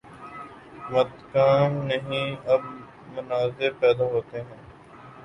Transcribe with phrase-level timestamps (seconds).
[0.91, 2.61] متکلم نہیں، اب
[3.15, 4.61] مناظر پیدا ہوتے ہیں۔